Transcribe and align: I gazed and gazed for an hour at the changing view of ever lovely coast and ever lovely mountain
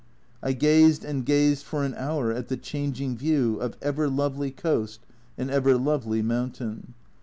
I 0.41 0.53
gazed 0.53 1.05
and 1.05 1.23
gazed 1.23 1.63
for 1.63 1.83
an 1.83 1.93
hour 1.93 2.31
at 2.31 2.47
the 2.47 2.57
changing 2.57 3.15
view 3.17 3.59
of 3.59 3.77
ever 3.83 4.09
lovely 4.09 4.49
coast 4.49 5.01
and 5.37 5.51
ever 5.51 5.77
lovely 5.77 6.23
mountain 6.23 6.95